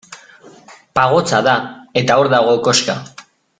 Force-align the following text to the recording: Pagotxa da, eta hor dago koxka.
Pagotxa 0.99 1.43
da, 1.49 1.53
eta 2.03 2.19
hor 2.23 2.31
dago 2.35 2.57
koxka. 2.71 2.97